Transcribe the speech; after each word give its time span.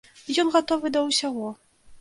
Ён 0.43 0.47
гатовы 0.55 0.93
да 0.97 1.05
ўсяго. 1.11 1.55